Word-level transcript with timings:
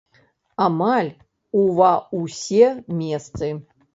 Амаль 0.67 1.09
ува 1.59 1.91
ўсе 2.21 2.65
месцы! 3.03 3.53